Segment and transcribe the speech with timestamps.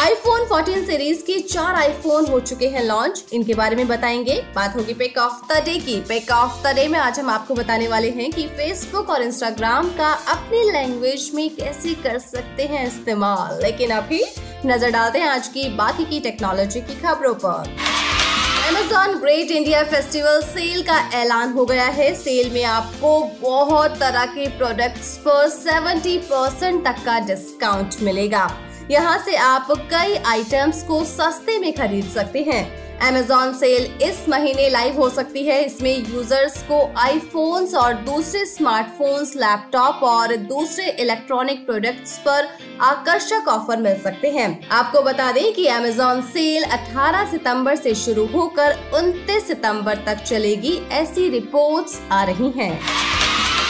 [0.00, 4.76] IPhone 14 series के चार iPhone हो चुके हैं लॉन्च इनके बारे में बताएँगे। बात
[4.76, 7.88] होगी पिक ऑफ़ द डे की। पिक ऑफ़ द डे में आज हम आपको बताने
[7.88, 13.62] वाले हैं कि फेसबुक और इंस्टाग्राम का अपनी लैंग्वेज में कैसे कर सकते हैं इस्तेमाल।
[13.62, 14.24] लेकिन अभी
[14.66, 17.76] नज़र डालते हैं आज की बाकी की टेक्नोलॉजी की खबरों पर।
[18.70, 24.24] Amazon great India festival sale का ऐलान हो गया है। सेल में आपको बहुत तरह
[24.24, 28.58] के प्रोडक्ट्स पर 70 परसेंट तक का डिस्काउंट मिलेगा।
[28.90, 34.68] यहाँ से आप कई आइटम्स को सस्ते में खरीद सकते हैं। Amazon सेल इस महीने
[34.70, 41.66] लाइव हो सकती है। इसमें यूज़र्स को आईफोन्स और दूसरे स्मार्टफोन्स लैपटॉप और दूसरे इलेक्ट्रॉनिक
[41.66, 42.48] प्रोडक्ट्स पर
[42.80, 48.26] आकर्षक ऑफ़र मिल सकते हैं। आपको बता दें कि Amazon सेल 18 सितंबर से शुरू
[48.26, 52.80] होकर 29 सितंबर तक चलेगी। ऐसी रिपोर्ट्स आ रही हैं।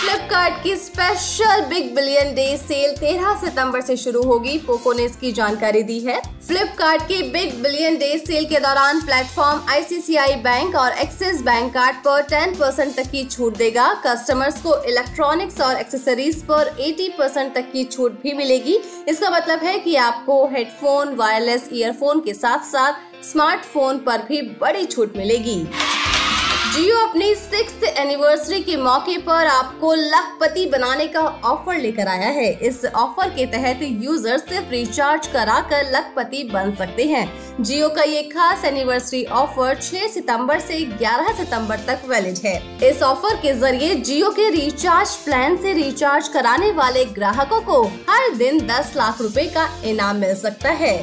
[0.00, 5.32] फ्लिपकार्ट की special big billion day sale 13 सितंबर से शुरू होगी। पोको ने इसकी
[5.32, 10.92] जानकारी दी है। फ्लिपकार्ट की बिग बिलियन डे सेल के दौरान प्लेटफॉर्म आईसीसीआई बैंक और
[10.98, 16.42] एक्सिस बैंक कार्ड पर 10 परसेंट तक की छूट देगा। कस्टमर्स को इलेक्ट्रॉनिक्स और एक्सेसरीज
[16.42, 21.68] पर 80 परसेंट तक की छूट भी मिलेगी। इसका मतलब है कि आपको हेडफोन वायरलेस
[21.72, 25.62] ईयरफोन के साथ साथ स्मार्टफ़ोन पर भी बड़ी छूट मिलेगी।
[26.78, 32.52] जियो अपनी सिक्स एनिवर्सरी के मौके पर आपको लखपति बनाने का ऑफ़र लेकर आया है।
[32.66, 37.26] इस ऑफ़र के तहत यूज़र सिर्फ़ रिचार्ज करा कराकर लखपति बन सकते हैं।
[37.60, 42.56] जियो का ये खास एनिवर्सरी ऑफ़र 6 सितंबर से 11 सितंबर तक वैलिड है।
[42.90, 48.30] इस ऑफ़र के ज़रिए जियो के रिचार्ज प्लान से रिचार्ज कराने वाले ग्राहकों को हर
[48.36, 50.96] दिन 10 लाख रुपए का इनाम मिल सकता है।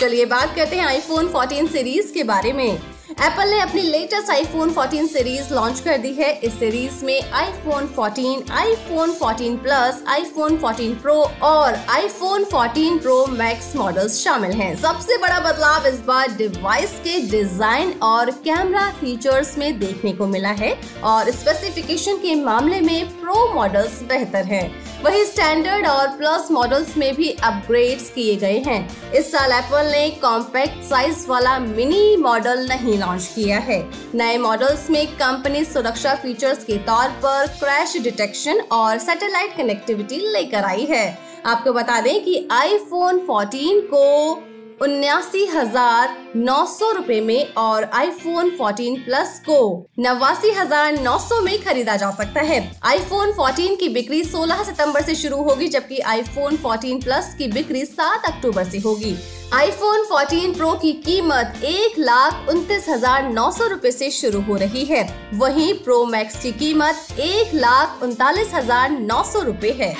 [0.00, 4.70] चलिए बात करते हैं आईफोन 14 सीरीज़ के बारे में। एप्पल ने अपनी लेटेस्ट आईफोन
[4.70, 10.56] 14 सीरीज़ लॉन्च कर दी है इस सीरीज़ में iPhone 14, iPhone 14 plus, iPhone
[10.58, 16.36] 14 pro और आईफोन 14 प्रो मैक्स मॉडल्स शामिल हैं। सबसे बड़ा बदलाव इस बार
[16.36, 22.80] डिवाइस के डिज़ाइन और कैमरा फीचर्स में देखने को मिला है और स्पेसिफिकेशन के मामले
[22.80, 24.66] में प्रो मॉडल्स बेहतर हैं।
[25.04, 30.10] वही स्टैंडर्ड और प्लस मॉडल्स में भी अपग्रेड्स किए गए हैं। इस साल एप्पल ने
[30.10, 36.64] कॉम्पैक्ट साइज़ वाला मिनी मॉडल नहीं लॉन्च किया है। नए मॉडल्स में कंपनी सुरक्षा फीचर्स
[36.64, 42.48] के तौर पर क्रैश डिटेक्शन और सैटेलाइट कनेक्टिविटी लेकर आई है। आपको बता दें कि
[42.52, 44.34] आईफोन 14 को
[44.82, 51.40] उन्यासी हज़ार नौ सौ रूपए में और आईफोन 14 प्लस को नवासी हज़ार नौ सौ
[51.42, 55.98] में खरीदा जा सकता है। आईफोन 14 की बिक्री 16 सितंबर से शुरू होगी, जबकि
[55.98, 59.16] आईफोन 14 प्लस की बिक्री 7 अक्टूबर से होगी।
[59.54, 64.56] आईफोन 14 प्रो की कीमत एक लाख उनतीस हज़ार नौ सौ रूपए ऐसी शुरू हो
[64.56, 69.94] रही है। वहीं प्रो मैक्स की कीमत एक लाख उनतालीस हज़ार नौ सौ रूपए है।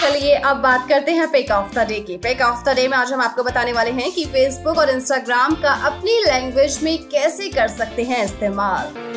[0.00, 2.96] चलिए अब बात करते हैं पेक ऑफ़ द डे की। पेक ऑफ़ द डे में
[2.98, 7.48] आज हम आपको बताने वाले हैं कि फेसबुक और इंस्टाग्राम का अपनी लैंग्वेज में कैसे
[7.48, 9.13] कर सकते हैं इस्तेमाल।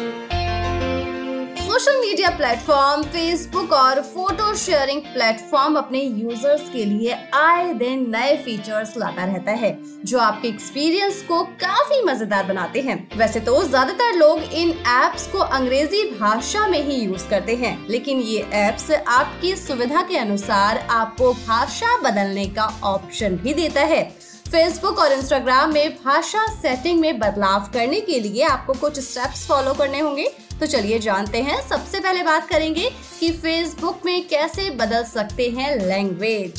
[1.77, 8.35] सोशल मीडिया प्लेटफॉर्म फेसबुक और फ़ोटो शेयरिंग प्लेटफॉर्म अपने यूज़र्स के लिए आए दिन नए
[8.45, 9.71] फीचर्स लाता रहता है,
[10.05, 15.39] जो आपके एक्सपीरियंस को काफ़ी मज़ेदार बनाते हैं। वैसे तो ज़्यादातर लोग इन एप्स को
[15.39, 21.31] अंग्रेज़ी भाषा में ही यूज़ करते हैं, लेकिन ये एप्स आपकी सुविधा के अनुसार आपको
[21.35, 24.03] भाषा बदलने का ऑप्शन भी देता है।
[24.47, 29.73] फेसबुक और इंस्टाग्राम में भाषा सेटिंग में बदलाव करने के लिए आपको कुछ स्टेप्स फॉलो
[29.75, 35.03] करने होंगे। तो चलिए जानते हैं, सबसे पहले बात करेंगे कि फेसबुक में कैसे बदल
[35.03, 36.55] सकते हैं लैंग्वेज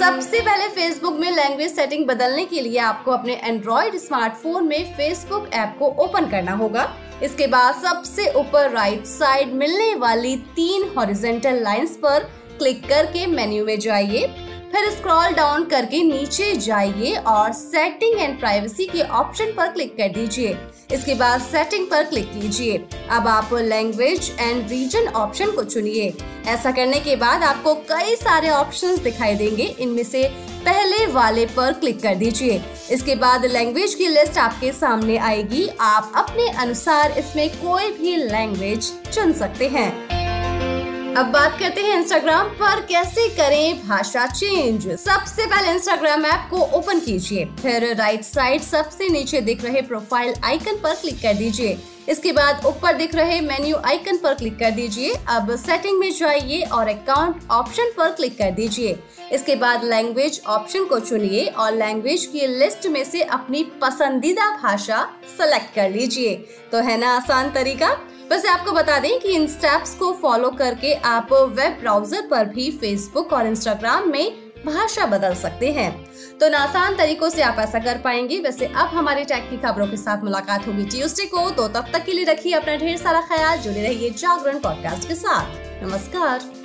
[0.00, 5.50] सबसे पहले फेसबुक में लैंग्वेज सेटिंग बदलने के लिए आपको अपने एंड्रॉइड स्मार्टफ़ोन में फेसबुक
[5.54, 6.88] ऐप को ओपन करना होगा।
[7.22, 12.24] इसके बाद सबसे ऊपर राइट साइड मिलने वाली तीन हॉरिजेंटल लाइंस पर
[12.58, 14.26] क्लिक करके मेन्यू में जाइए।
[14.72, 20.08] फिर स्क्रॉल डाउन करके नीचे जाइए और सेटिंग एंड प्राइवेसी के ऑप्शन पर क्लिक कर
[20.08, 20.56] दीजिए।
[20.92, 22.76] इसके बाद सेटिंग पर क्लिक कीजिए।
[23.10, 26.14] अब आप लैंग्वेज एंड रीजन ऑप्शन को चुनिए।
[26.46, 30.24] ऐसा करने के बाद आपको कई सारे ऑप्शंस दिखाई देंगे। इनमें से
[30.64, 36.12] पहले वाले पर क्लिक कर दीजिए। इसके बाद लैंग्वेज की लिस्ट आपके सामने आएगी। आप
[36.16, 40.09] अपने अनुसार इसमें कोई भी लैंग्वेज चुन सकते हैं।
[41.10, 46.58] अब बात करते हैं इंस्टाग्राम पर, कैसे करें भाषा चेंज सबसे पहले इंस्टाग्राम ऐप को
[46.78, 51.78] ओपन कीजिए, फिर राइट साइड सबसे नीचे दिख रहे प्रोफ़ाइल आइकन पर क्लिक कर दीजिए।
[52.08, 56.60] इसके बाद ऊपर दिख रहे मेन्यू आइकन पर क्लिक कर दीजिए। अब सेटिंग में जाइए
[56.62, 58.98] और अकाउंट ऑप्शन पर क्लिक कर दीजिए।
[59.32, 65.02] इसके बाद लैंग्वेज ऑप्शन को चुनिए और लैंग्वेज की लिस्ट में से अपनी पसंदीदा भाषा
[65.36, 66.34] सेलेक्ट कर लीजिए।
[66.72, 67.96] तो है ना आसान तरीका?
[68.30, 72.70] वैसे आपको बता दें कि इन स्टेप्स को फॉलो करके आप वेब ब्राउज़र पर भी
[72.70, 74.32] फेसबुक और इंस्टाग्राम में
[74.66, 75.90] भाषा बदल सकते हैं।
[76.38, 79.96] तो आसान तरीकों से आप ऐसा कर पाएँगे। वैसे अब हमारे टैग की खबरों के
[79.96, 83.58] साथ मुलाकात होगी ट्यूसडे को। तो तब तक के लिए रखिए अपना ढेर सारा ख्याल।
[83.58, 86.59] जुड़े रहिए जागरण पॉडकास्ट के साथ। नमस्कार।